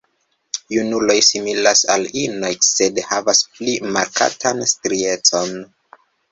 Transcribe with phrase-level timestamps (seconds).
[0.75, 5.59] Junuloj similas al inoj, sed havas pli markatan striecon.